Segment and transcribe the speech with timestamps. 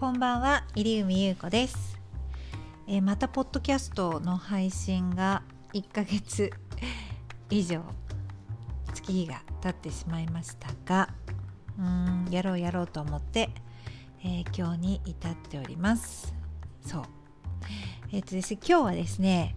[0.00, 2.00] こんばんは入海優子です、
[2.88, 5.42] えー、またポッドキャストの配信が
[5.74, 6.50] 1ヶ月
[7.50, 7.82] 以上
[8.94, 11.10] 月日が経ってしまいましたが
[11.78, 13.50] うんやろうやろうと思って、
[14.24, 16.32] えー、今日に至っております。
[16.80, 17.02] そう
[18.12, 19.56] えっ、ー、とですね、今日はですね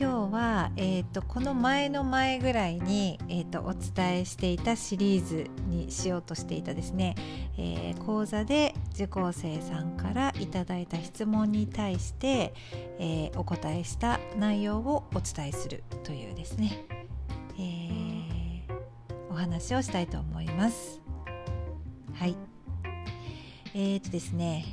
[0.00, 7.16] 今日は、えーと、この前の前ぐらいに、えーと、お伝えしていたシリーズにしようとしていたですね、
[7.58, 12.54] えー、講座で受講生さんからいただいた質問に対して、
[12.98, 16.82] えー、お答えした内容をお伝えするというですね、
[17.58, 21.00] えー、お話をしたいと思います。
[22.14, 22.36] はい
[23.74, 24.64] えーとですね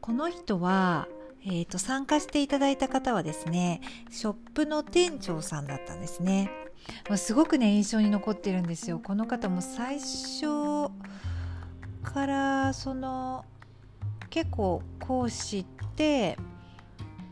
[0.00, 1.08] この人は
[1.48, 6.50] えーと、参加していただいた方はですねショップの店長さんだったんですね。
[7.16, 8.98] すごくね印象に残ってるんですよ。
[8.98, 10.90] この方も最初
[12.02, 13.44] からその
[14.28, 16.36] 結構講師って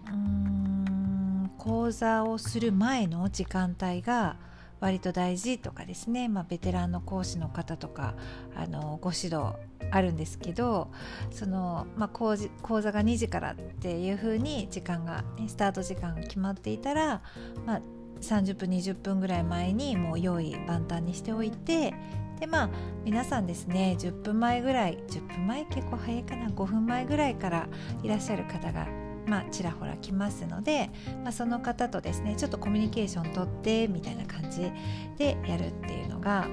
[0.09, 4.37] うん講座をする前の時間帯が
[4.81, 8.15] 割と大事とかですね、まあ、ベテランの講師の方とか
[8.55, 9.55] あのご指導
[9.95, 10.91] あるんですけど
[11.31, 17.23] その、まあ、講講座が2時からっていう風に時間が、スタート時間が決まっていたら、
[17.65, 17.81] まあ、
[18.21, 21.95] 30分20分ぐらい前にもう用意万端にしておいて
[22.41, 22.71] でまあ
[23.05, 27.69] 皆さんですね10分前ぐらい10分前結構早いかな5分前ぐらいから
[28.03, 28.89] いらっしゃる方が
[29.27, 30.91] まあ、ちらほら来ますので、
[31.23, 34.71] まあ、その方とですねちょっとコミュニケーション取ってみたいな感じ
[35.17, 36.47] でやるっていうのが、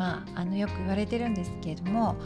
[0.00, 2.16] まあ、あのよく言われてるんですけれども、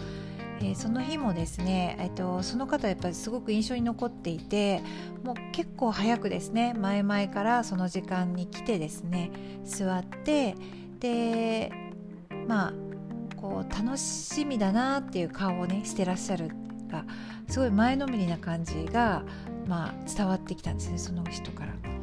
[0.60, 4.80] えー、その日もですね、えーと、その方やっぱりすごく印象に残っていて
[5.24, 9.32] もう結構早くですね前々からその時間に来てですね
[9.64, 10.54] 座って
[11.00, 11.72] で
[12.46, 12.72] まあ
[13.34, 16.50] こう楽しみだなっていう顔をねしてらっしゃる
[16.88, 17.04] が
[17.48, 19.24] すごい前のめりな感じが、
[19.66, 21.93] まあ、伝わってきたんですねその人から。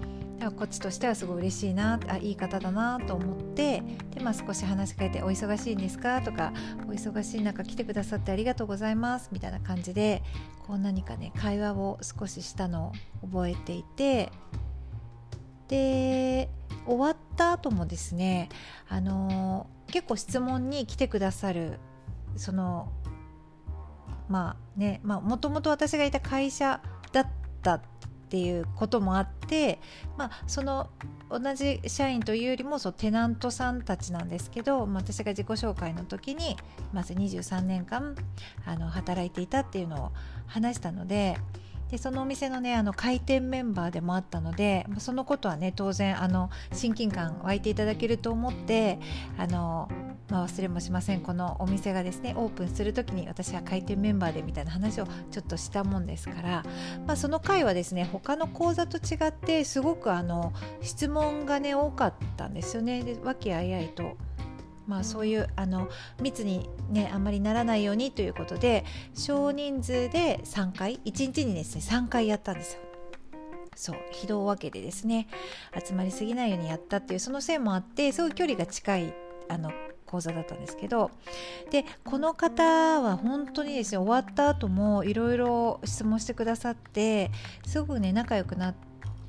[0.49, 3.83] こっちとしてはすごい嬉しいなあいい方だなと思って
[4.15, 6.51] で、まあ、少し話しかけて「お忙しいんですか?」とか
[6.87, 10.23] 「お忙しい中来てくださってありがとうございます」みたいな感じで
[10.65, 14.31] こう何かね会話を少ししたのを覚えていて
[15.67, 16.49] で
[16.85, 18.49] 終わった後もですね
[18.89, 21.79] あの結構質問に来てくださる
[22.35, 22.91] その
[24.27, 26.81] まあねもともと私がいた会社
[27.11, 27.27] だっ
[27.61, 27.81] た
[28.31, 29.81] っていうこともあって、
[30.17, 30.89] まあ、その
[31.29, 36.55] 同じ社員というよりもそうテナントさんたちなんですけど、まあ、私が自己紹介の時に
[36.93, 38.15] まず23年間
[38.65, 40.11] あの働いていたっていうのを
[40.47, 41.37] 話したので。
[41.89, 48.97] でそのお店のねあの開店メンバーでもあったのでそのことはね当然あの親近感湧いていただけると思って
[49.37, 49.89] あの
[50.31, 56.63] まあ、忘れもしませんこのお店がですねオープンする時に私は開店メンバーでみたいな話をちょっとしたもんですから、
[57.05, 64.15] まあ、その回はですね他の講座と違ってすごくあの質問がね多かったんですよねで和気あいあいと。
[64.87, 65.87] まあ、そういうあの
[66.19, 72.81] 密に、ね、あんまりならないようにということで少人数で3回1日にですね3回やったんですよ。
[73.75, 75.27] そう非道分けでですね
[75.85, 79.13] 集まりすぎないようにやったっていうそのせいもあってすごい距離が近い
[79.47, 79.71] あの
[80.11, 81.09] 講座だったんですけど
[81.71, 82.63] でこの方
[83.01, 87.31] は本当にですね終わった後もいろいろ質問してくださって
[87.65, 88.75] すごくね仲良くなっ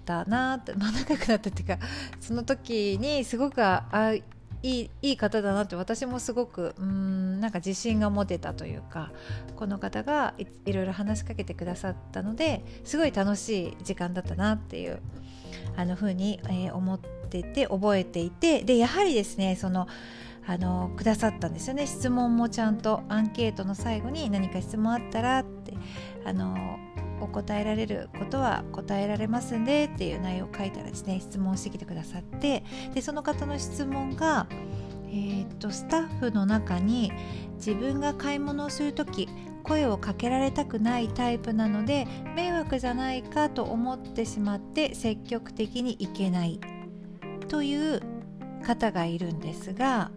[0.04, 1.78] たなって、 まあ、仲良くなったっていうか
[2.20, 4.24] その時にすごくあい
[4.64, 9.10] いいい方だなって私もすごくうんなんか自信が持てたというか
[9.56, 15.00] この方がいいろいろ話しかけてくださったのですごい楽しい時間だったなっていう
[15.76, 19.88] あの風に、えー、思ってて覚えていてでやはりですねその
[20.46, 21.86] あのくださったんですよね。
[21.86, 25.74] 質問もちゃんとアンケートの最後に何か質問あったらって
[26.24, 26.78] あの
[27.20, 32.64] お答えられることは答えられますんでっていう内容を書いたらですね質問してきてくださって
[32.94, 34.48] でその方の質問が、
[35.06, 37.12] えー、っとスタッフの中に
[37.56, 39.28] 自分が買い物をする時
[39.62, 46.58] 声をかけられたくないタイプなので迷惑じゃないかと思ってしまって積極的にいけない
[47.46, 48.02] という
[48.64, 50.10] 方がいるんですが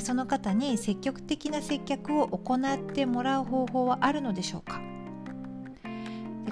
[0.00, 4.80] その方に積極的な接客を行ってもらう方法はあるのでしょうか？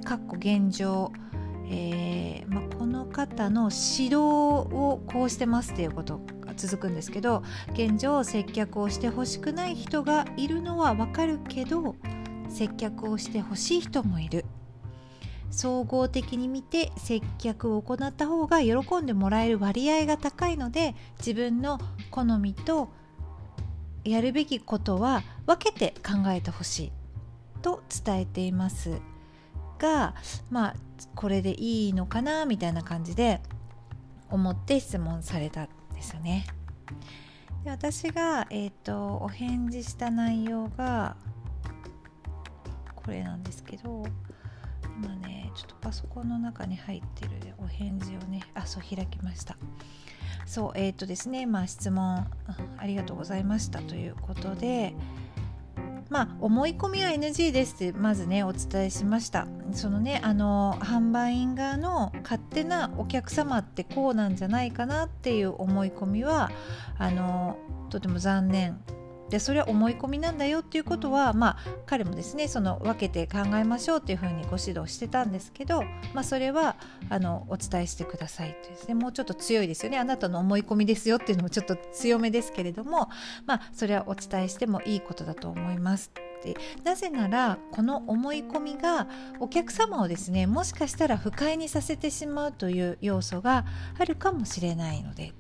[0.05, 1.13] かっこ現状、
[1.69, 7.43] えーまあこの方の指導をこうしてますっていうことが続くんですけど
[7.75, 11.95] 現状接客をしてほしくない人がいるのはわかるけど
[12.49, 14.45] 接客をしてほしい人もいる。
[15.53, 21.79] 総合的に見て接客を行った方が喜んでもらえる割合が高いので自分の
[22.13, 22.89] 好みと
[24.05, 26.93] やるべきことは分けて考えてほしい
[27.63, 29.01] と伝えています
[29.79, 30.15] が
[30.51, 30.75] まあ
[31.15, 33.41] これでいいのかなみたいな感じで
[34.31, 36.47] 思って質問されたんですよね。
[37.65, 41.17] で私が、えーと、お返事した内容が
[42.95, 44.05] これなんですけど
[45.03, 49.57] 今ねちょっとパソコンの中に入ってるお返事をねあそう開きました。
[50.47, 52.27] そうえっ、ー、とですねまあ質問
[52.77, 53.81] ありがとうございました。
[53.81, 54.95] ということで
[56.11, 59.47] まあ、思い込みは NG ですってまずねお伝えしました。
[59.73, 66.51] そのねあの販売員側の勝手なお客様ってこうなんじゃないかなっていう思い込みは
[66.99, 67.57] あの
[67.91, 68.81] とても残念
[69.31, 71.57] でそれは思い込みなんだよっていうことは、まあ、
[71.87, 75.83] 彼もですねその分けて考えましょうっていうふうにご指導してたんですけど、
[76.13, 76.77] まあ、それは
[77.09, 83.09] あのお伝えしてくださいとですねもうちょっと強いですよねあなたの思い込みですよっていうのもちょっと強めですけれども、
[83.47, 86.11] まあ、それはお伝えしてもいいことだと思います。
[86.43, 89.07] でなぜならこの思い込みが
[89.41, 93.67] お客様をですねもしかしたら不快にさせてしまうという要素が
[93.99, 95.35] あるかもしれないので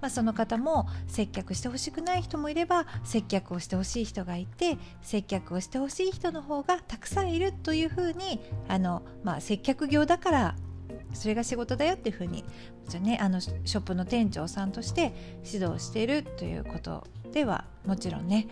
[0.00, 10.56] まあ、その方も接客してほしくない人もいれば接客をしてほしい人がいて接客をしてほしい人の方がたくさんいるというふうにあの、まあ、接客業だから
[11.12, 12.44] それが仕事だよっていうふうに
[12.88, 15.14] じゃ、ね、あのショップの店長さんとして
[15.50, 18.48] 指導しているということではもちろんね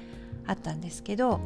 [0.46, 1.40] あったんですけど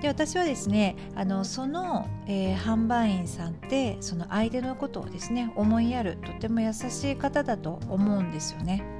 [0.00, 8.99] で私はですねあのその、えー、販売員さんってその相手のことをですね思いやるとても優しい方だと思うんですよね。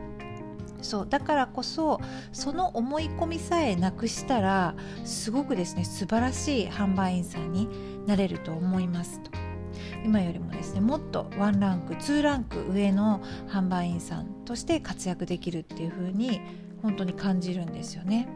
[0.83, 2.01] そうだからこそ
[2.33, 4.75] その思い込みさえなくしたら
[5.05, 7.69] すごくですね素晴らしい販売員さんに
[8.07, 9.31] なれると思いますと
[10.05, 16.41] 今よりもですねもっとワンランクツーランク上の販売員さんとして活躍できるっていう風に
[16.83, 18.29] 本当に感じるんですよね。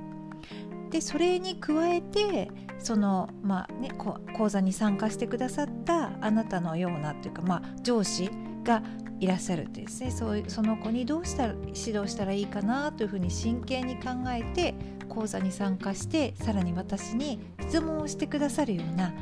[0.91, 3.91] でそれに加えてその、まあね、
[4.37, 8.31] 講座に参加してくださったあなたのようなというか、まあ、上司
[8.63, 8.83] が
[9.25, 10.11] いらっしゃるってですね。
[10.11, 14.75] そうその子にどうしたら指導したらいいかなというふうに真剣に考えて
[15.09, 19.15] 講座に参加してさらに私に質問をしてくださるような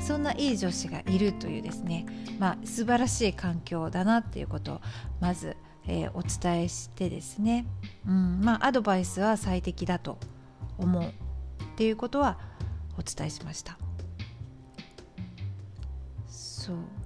[0.00, 2.04] そんないい女子がいるというですね、
[2.40, 4.80] まあ、素晴らしい環境だなっていうことを
[5.20, 5.56] まず、
[5.86, 7.64] えー、お伝えしてですね、
[8.08, 10.18] うんまあ、アドバイスは最適だと
[10.78, 11.08] 思うっ
[11.76, 12.38] ていうことは
[12.98, 13.78] お伝えしました。
[16.26, 17.03] そう。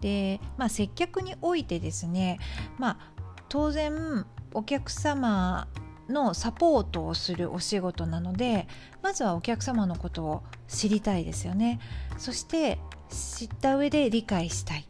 [0.00, 2.38] で、まあ、接客においてですね、
[2.78, 3.12] まあ、
[3.48, 5.68] 当然お客様
[6.08, 8.66] のサポートをするお仕事なので
[9.02, 11.80] まずはお客様のことを知りたいですよね。
[12.16, 12.78] そして
[13.10, 14.86] 知った上で理解したい。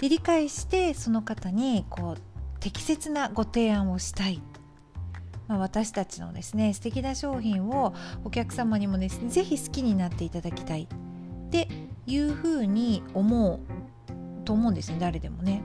[0.00, 4.42] で理解してその方にこう適切なご提案をしたい、
[5.48, 7.94] まあ、私たちのですね素敵な商品を
[8.24, 10.88] お客様にもですね是非好きになっていただきたい。
[11.46, 11.68] って
[12.06, 13.60] いうふうに思う
[14.46, 15.62] と思うんですね誰でもね。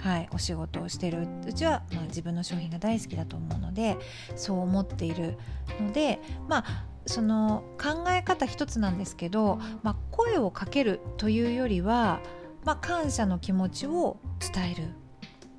[0.00, 1.28] はい、お仕事をしてる。
[1.46, 3.98] うちは、まあ、自分の商品が大好きだと思うので
[4.34, 5.38] そう思っている
[5.80, 6.18] ので
[6.48, 12.20] まあその考え方一つなんですけど、まあ、声をかけるというよりは、
[12.64, 14.88] まあ、感謝の気持ちを伝える、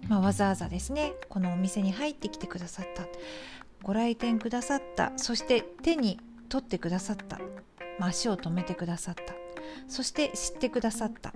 [0.09, 3.03] まあ、わざわざですねこのお店に入ってきてくださった。
[3.81, 5.11] ご来店くださった。
[5.17, 6.19] そして手に
[6.49, 7.37] 取ってくださった、
[7.99, 9.33] まあ、足を止めてくださった。
[9.87, 11.33] そして知ってくださった。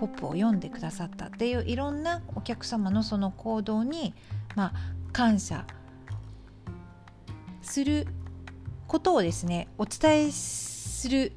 [0.00, 4.14] ポップを読んでくださったっていういろんなお客様のその行動に、
[4.56, 4.74] まあ、
[5.12, 5.66] 感謝
[7.60, 8.06] する
[8.86, 11.32] ことをですねお伝えする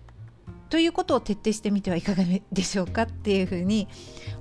[0.70, 3.90] ということを徹底してみてはいかがでしょうかっていうふうに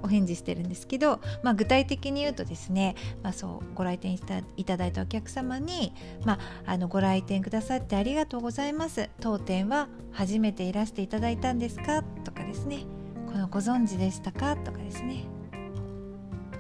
[0.02, 4.14] お返事してるんですけど、 まあ、具体的に言うとですね、まあ、そうご来店
[4.56, 5.92] いただいたお客様に、
[6.24, 9.10] まあ、あのご来店くださってありがとうございます。
[9.20, 12.02] 当店は初めていらしていただいたんですか？
[12.24, 13.01] とかですね。
[13.32, 14.56] このご存知でしたか？
[14.56, 15.24] とかですね。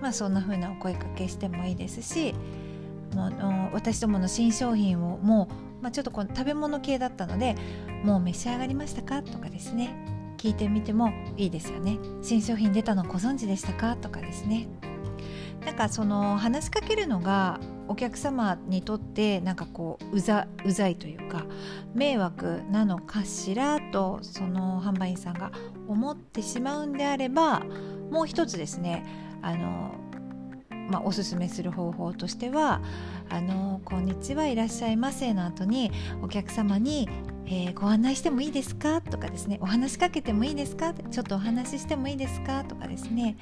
[0.00, 2.34] まあそんな風なお声かけしてもいいですし
[3.14, 3.32] もう
[3.72, 5.48] 私どもの新商品をも
[5.80, 7.54] う、まあ、ちょっとこの食べ物系だったので
[8.02, 9.22] もう召し上がりましたか？
[9.22, 9.94] とかですね。
[10.38, 11.98] 聞いてみてもいいですよね。
[12.20, 13.96] 新商品出たのご存知でしたか？
[13.96, 14.66] とかですね。
[15.64, 21.44] なんかその話しかけるのがお客様にとってなんかこううざうざいというか
[21.94, 23.78] 迷惑なのかしら？
[23.92, 25.52] とその販売員さんが
[25.86, 27.62] 思ってしまうんであれば
[28.10, 29.04] もう一つですね
[29.42, 29.94] あの、
[30.90, 32.80] まあ、おすすめする方法としては
[33.30, 37.08] 「あのこんにちはいらっしゃいませ」の後にお客様に
[37.44, 39.00] えー、ご案内してもいいですか？
[39.02, 42.64] とかですねお話しかけてもいいですかちょっとお話ししてもいいですか？
[42.64, 43.36] とかですね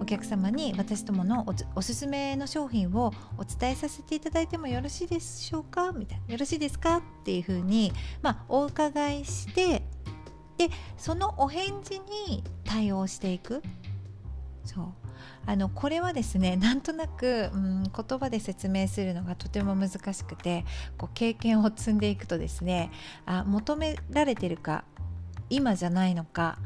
[0.00, 5.92] お客様に私どものおすすめの商品をお伝えさせていただいてもよろしいでしょうか？
[5.92, 6.96] みたいなよろしいですか？
[6.96, 7.92] っていうふうに、
[8.22, 9.82] まあ、お伺いして
[10.68, 13.62] でそのお返事に対応していく。
[14.64, 14.84] そう。
[15.44, 20.64] あのこれはですね なんとなく、うん、言葉で説明するのがとても難しくて
[20.96, 22.90] こう経験を積んでいくとですね
[23.26, 24.84] あ求められてるか
[25.50, 26.58] 今じゃないのか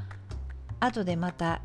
[0.78, 1.62] 後でまた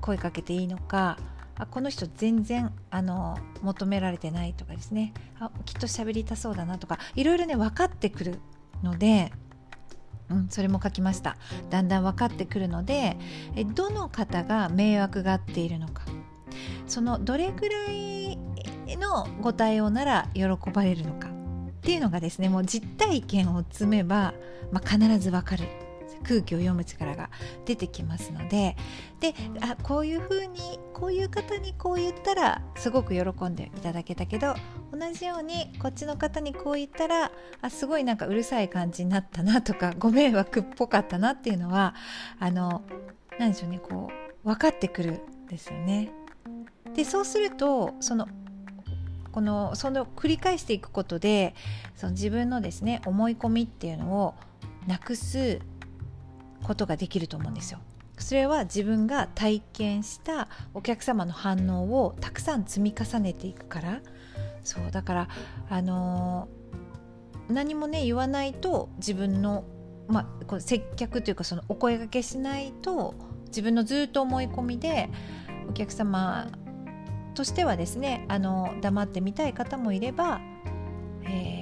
[0.00, 1.18] 声かけていいのか
[1.56, 8.40] あこの人全然あの求められてないとかですねあきっと喋りたそうだなとかいろいろね分かってくる
[8.82, 9.32] ので
[10.30, 11.36] うん、それも書きました。
[11.70, 13.16] だんだん分かってくるので
[13.54, 16.02] えどの方が迷惑がっているのか。
[16.86, 18.38] そのどれぐらい
[18.96, 21.32] のご対応なら喜ばれるのかっ
[21.82, 24.34] ていうのがですねもう実体験を積めば、
[24.72, 25.85] まあ、必ず分かる。
[26.24, 27.30] 空気を読む力が
[27.64, 28.76] 出てきますので
[29.20, 34.54] であこういうふうにこういう方にこう言ったらすごく喜んでいただけたけど
[34.92, 37.30] 同じようにこっちの方にこう言ったら
[37.60, 41.94] あすごいなんかうるさい感じになったなとか ご迷惑っぽかったなっていうのは
[42.38, 42.82] あの
[43.38, 44.10] 何でしょうねこ
[44.44, 46.10] う分かってくるんですよね。
[46.94, 48.28] でそうするとその
[49.32, 51.54] このその繰り返していくことで
[51.94, 54.34] その自分のですね思い込みっていうのを
[54.86, 55.60] なくす
[56.66, 57.78] ことができると思うんですよ。
[58.18, 64.00] それは自分が体験したお客様の反応をたくさん積み重ねていくから
[64.64, 65.28] そうだから
[65.68, 69.64] あのー、何もね言わないと自分の、
[70.08, 73.14] まあ、こう接客というかそのお声がけしないと
[73.48, 75.10] 自分のずっと思い込みで
[75.68, 76.48] お客様
[77.34, 80.40] としてはですねあの黙ってみたい方もいれば、
[81.24, 81.55] えー、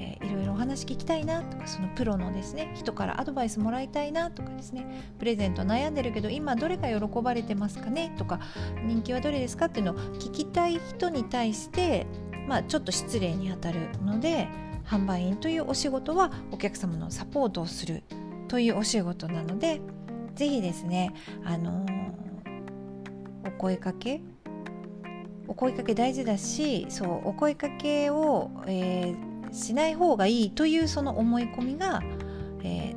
[0.64, 4.86] 話聞きたいなとかそのプロのですね人からアドバイスもらいたいなとかですね
[5.18, 8.40] プレゼント悩んでるけど今どれが喜ばれてますかねとか
[8.84, 12.06] 人気はどれですかっていうのを聞きたい人に対して
[12.48, 14.48] まあちょっと失礼にあたるので
[14.86, 18.02] 販売員というお仕事はお客様のサポートをする
[18.48, 19.80] というお仕事なので
[20.34, 21.12] 是非ですね
[21.44, 24.20] あのー、お声かけ
[25.46, 32.02] お声かけ大事だしそうお声かけを、えー、しない方がいいというその思い込みが、
[32.62, 32.96] えー、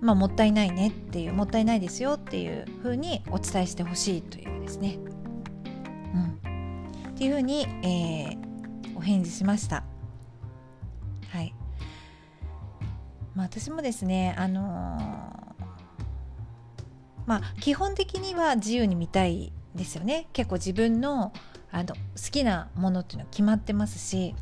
[0.00, 4.98] まあ、もったいないねっていうもったいないですよっていうふうにお伝えしてほしいというですね。
[6.14, 9.84] うん、っていうふうに、えー、お返事しました。
[11.30, 11.54] はい。
[13.34, 15.64] まあ、私もですね、あのー、
[17.26, 21.32] まあ、基本的には自由に見たいですよね結構自分の
[21.70, 24.36] あの好きなものっていうのは決まってますし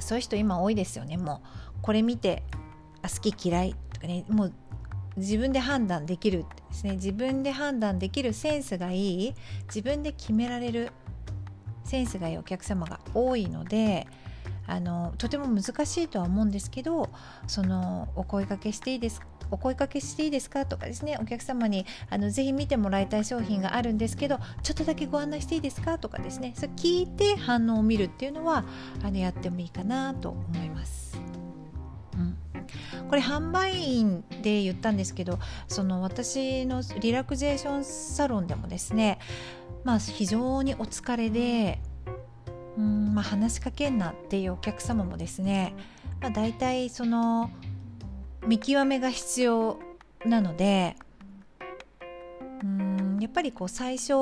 [0.00, 1.16] そういう人今多いですよね。
[1.16, 1.42] も
[1.76, 2.42] うこれ見て
[3.02, 4.24] あ好き嫌いとかね。
[4.28, 4.52] もう
[5.16, 6.92] 自分で判断できるですね。
[6.92, 9.34] 自分で判断できるセンスがいい。
[9.66, 10.90] 自分で決められる
[11.86, 14.06] センスがいいお客様が多いので
[14.66, 17.08] あのとても難しいとは思うんですけど
[17.46, 20.66] そのお声かけしていいですお声かけしていいですか？
[20.66, 25.98] とかですねお客様にあのぜひ見てもらいたい商品があるんですけどちょっとだけご案内していいですか？
[25.98, 28.64] とかですねそれ聞いて反応を見るっていうのは
[29.02, 31.20] あのやってもいいかなと思います。
[33.08, 35.38] これ販売員で言ったんですけど
[35.68, 39.20] その私のリラクゼーションサロンでもですね
[39.84, 41.78] まあ非常にお疲れで
[42.76, 45.74] うん、まあ、話しかけんなっていうお客様もですね、
[46.20, 47.50] まあ、大体その
[48.46, 49.78] 見極めが必要
[50.24, 50.96] なので
[52.62, 54.12] うんやっぱりこう最初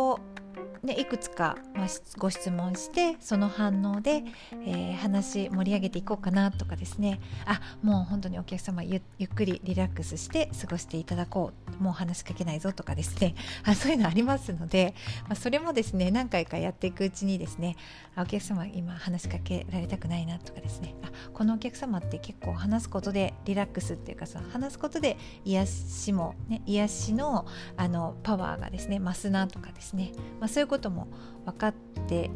[0.84, 1.86] でいくつか、まあ、
[2.18, 4.24] ご質問してその反応で、
[4.66, 7.20] えー、話盛り上げていこうかなとかですね。
[7.46, 11.64] あもう本当にお客様ゆっくりリラックスして過ごしていただこう。
[11.78, 13.34] もう話しかけないぞとかですね。
[13.64, 17.76] あそういうのありますので、まあ、それもですね何回かやっていくうちにですね
[18.14, 20.94] あお客様今話しかけられたくないなとかですね。
[21.02, 31.06] あこのお客様って結構話すことでリラックスっていうかその話すことで癒しも、ね、癒しのあのパワーがですね増すなとかですね、まあ、そういうことも
[31.44, 31.74] 分かっ
[32.08, 32.30] て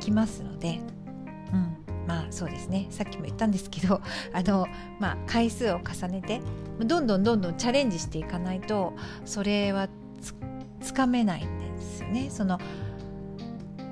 [0.00, 0.80] きますので、
[1.52, 2.88] うん、まあそうですね。
[2.90, 4.02] さっきも言ったんですけど
[4.34, 4.66] あの、
[5.00, 6.42] まあ、回数を重ねて
[6.78, 8.92] どんどんどんどんチャレンジしていかないと
[9.24, 9.88] それは
[10.80, 12.28] つかめないんですよね。
[12.30, 12.58] その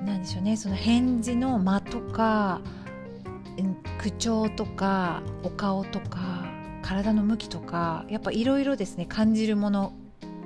[0.05, 0.55] なんでしょうね。
[0.55, 2.61] その返事の間とか
[3.99, 6.45] 口調とかお顔とか
[6.83, 9.07] 体の向きとかやっぱいろいろですね。
[9.07, 9.93] 感じるもの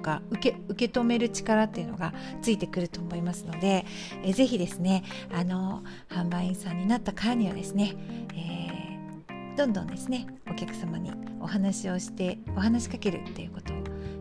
[0.01, 3.86] か受け受け止める力っていうのがついてくると思いますので、
[4.24, 7.96] えー、ぜひですねあの販売員さんになったからにはですね、
[8.36, 13.77] えどんどんですねお客様にお話をしてお話しかけるっていうことを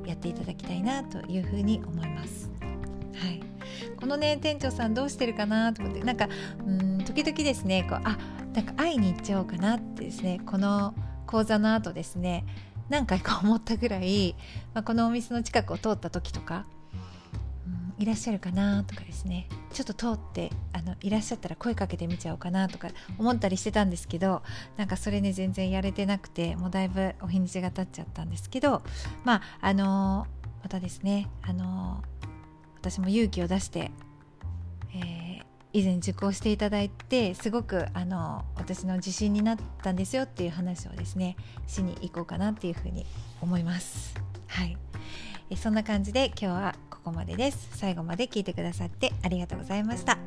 [0.07, 2.51] やっていただきたいなというふうに思います。
[3.15, 3.41] はい、
[3.97, 6.29] このね店長さんどうしてるかなと思ってなんか
[6.67, 8.19] うん時々ですねこうあ
[8.55, 10.95] なんか会いに行っちゃおうかなってですねこの
[11.27, 12.45] 講座の後ですね
[12.91, 14.35] 何回か思ったぐらい、
[14.75, 16.67] まあ、このお店の近くを通った時とか
[18.01, 19.47] いらっしゃるかなとかですね。
[19.75, 24.43] ちょっと通ってあのいらっしゃったら声かけてみちゃおうかなとか思ったりしてたんですけど
[24.79, 28.83] なんかそれね全然やれてなくてもうだいぶお日にちが経っちゃったんですけど
[29.25, 30.27] まああの
[30.63, 32.03] またですねあの
[32.81, 33.91] 私も勇気を出して、
[34.95, 35.20] えー、
[35.73, 41.37] 以前受講していただいてすごくあの私の自信になったんですよっていう話をですね
[41.67, 43.07] しに行こうかなっていうふうに
[43.41, 44.15] 思います。
[44.47, 44.77] はい。
[45.49, 47.69] えそんな感じで今日はここまでです。
[47.77, 50.19] 最後まで聞いてくださってありがとうございました。